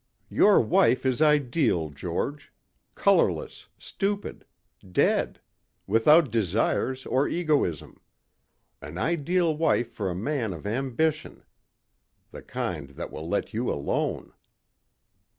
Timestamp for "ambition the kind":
10.65-12.89